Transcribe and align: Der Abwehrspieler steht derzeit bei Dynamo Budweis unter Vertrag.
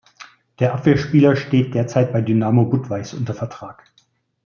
Der 0.57 0.73
Abwehrspieler 0.73 1.35
steht 1.35 1.75
derzeit 1.75 2.11
bei 2.11 2.21
Dynamo 2.23 2.65
Budweis 2.65 3.13
unter 3.13 3.35
Vertrag. 3.35 3.83